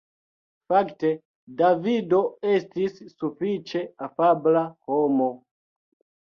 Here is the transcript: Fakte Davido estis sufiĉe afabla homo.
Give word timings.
Fakte 0.71 1.09
Davido 1.59 2.21
estis 2.53 2.97
sufiĉe 3.11 3.83
afabla 4.09 4.65
homo. 4.89 5.29